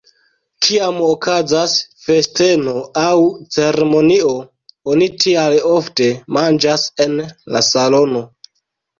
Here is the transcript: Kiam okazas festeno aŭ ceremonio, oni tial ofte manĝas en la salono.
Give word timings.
Kiam 0.65 0.95
okazas 1.07 1.73
festeno 2.05 2.71
aŭ 3.01 3.19
ceremonio, 3.55 4.31
oni 4.93 5.09
tial 5.25 5.57
ofte 5.73 6.07
manĝas 6.39 6.87
en 7.05 7.21
la 7.57 7.63
salono. 7.69 8.23